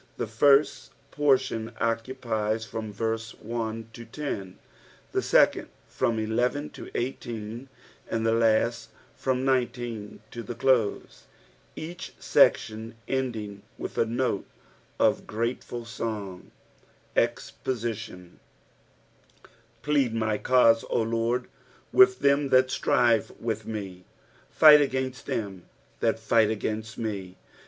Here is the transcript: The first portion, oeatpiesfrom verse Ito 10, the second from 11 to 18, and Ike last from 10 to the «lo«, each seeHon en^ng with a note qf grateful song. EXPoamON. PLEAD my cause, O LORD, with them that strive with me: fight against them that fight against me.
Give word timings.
The 0.17 0.25
first 0.25 0.93
portion, 1.11 1.73
oeatpiesfrom 1.79 2.89
verse 2.91 3.35
Ito 3.35 4.07
10, 4.11 4.57
the 5.11 5.21
second 5.21 5.67
from 5.89 6.17
11 6.17 6.71
to 6.71 6.89
18, 6.95 7.69
and 8.09 8.27
Ike 8.27 8.33
last 8.33 8.89
from 9.15 9.45
10 9.45 10.21
to 10.31 10.41
the 10.41 10.57
«lo«, 10.65 11.03
each 11.75 12.13
seeHon 12.19 12.95
en^ng 13.07 13.59
with 13.77 13.95
a 13.99 14.05
note 14.07 14.47
qf 14.99 15.27
grateful 15.27 15.85
song. 15.85 16.49
EXPoamON. 17.15 18.37
PLEAD 19.83 20.13
my 20.15 20.37
cause, 20.39 20.83
O 20.89 20.99
LORD, 21.03 21.45
with 21.93 22.21
them 22.21 22.49
that 22.49 22.71
strive 22.71 23.29
with 23.39 23.67
me: 23.67 24.05
fight 24.49 24.81
against 24.81 25.27
them 25.27 25.65
that 25.99 26.17
fight 26.17 26.49
against 26.49 26.97
me. 26.97 27.35